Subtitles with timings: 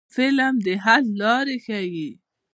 [0.13, 2.09] فلم د حل لارې ښيي